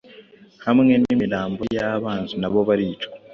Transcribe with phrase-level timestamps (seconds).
[0.65, 3.07] Hamwe nimirambo yabanzinabo baricwa